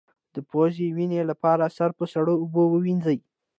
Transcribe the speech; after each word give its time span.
د 0.33 0.35
پوزې 0.49 0.87
وینې 0.97 1.21
لپاره 1.31 1.73
سر 1.77 1.89
په 1.99 2.05
سړو 2.13 2.33
اوبو 2.41 2.63
ووینځئ 2.69 3.17